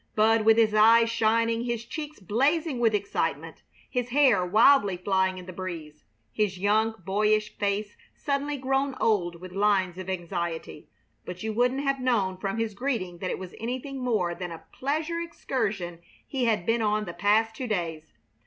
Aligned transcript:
Bud 0.15 0.45
with 0.45 0.57
his 0.57 0.73
eyes 0.73 1.11
shining, 1.11 1.65
his 1.65 1.85
cheeks 1.85 2.19
blazing 2.19 2.79
with 2.79 2.95
excitement, 2.95 3.61
his 3.87 4.09
hair 4.09 4.43
wildly 4.43 4.97
flying 4.97 5.37
in 5.37 5.45
the 5.45 5.53
breeze, 5.53 6.05
his 6.33 6.57
young, 6.57 6.95
boyish 7.05 7.55
face 7.59 7.95
suddenly 8.15 8.57
grown 8.57 8.95
old 8.99 9.39
with 9.39 9.51
lines 9.51 9.99
of 9.99 10.09
anxiety. 10.09 10.89
But 11.23 11.43
you 11.43 11.53
wouldn't 11.53 11.81
have 11.83 11.99
known 11.99 12.37
from 12.37 12.57
his 12.57 12.73
greeting 12.73 13.19
that 13.19 13.29
it 13.29 13.37
was 13.37 13.53
anything 13.59 13.99
more 14.03 14.33
than 14.33 14.51
a 14.51 14.63
pleasure 14.71 15.21
excursion 15.21 16.01
he 16.27 16.45
had 16.45 16.65
been 16.65 16.81
on 16.81 17.05
the 17.05 17.13
past 17.13 17.55
two 17.55 17.67
days. 17.67 18.11